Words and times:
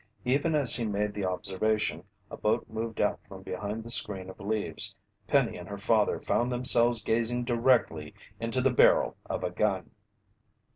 Even 0.25 0.55
as 0.55 0.73
he 0.75 0.83
made 0.83 1.13
the 1.13 1.25
observation, 1.25 2.03
a 2.31 2.35
boat 2.35 2.65
moved 2.67 2.99
out 2.99 3.23
from 3.23 3.43
behind 3.43 3.83
the 3.83 3.91
screen 3.91 4.31
of 4.31 4.39
leaves. 4.39 4.95
Penny 5.27 5.57
and 5.57 5.69
her 5.69 5.77
father 5.77 6.19
found 6.19 6.51
themselves 6.51 7.03
gazing 7.03 7.43
directly 7.43 8.15
into 8.39 8.61
the 8.61 8.73
barrel 8.73 9.15
of 9.29 9.43
a 9.43 9.51
gun. 9.51 9.91